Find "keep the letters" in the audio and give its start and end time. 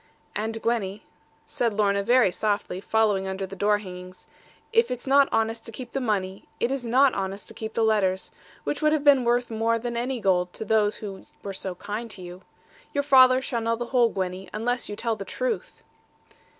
7.53-8.31